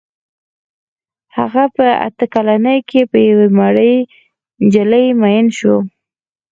[1.37, 3.93] هغه په اته کلنۍ کې په یوې مړې
[4.63, 5.75] نجلۍ مین شو